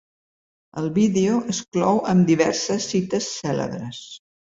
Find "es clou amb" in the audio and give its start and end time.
1.53-2.31